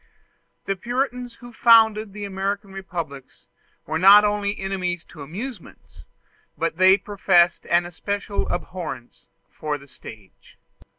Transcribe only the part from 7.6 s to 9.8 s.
an especial abhorrence for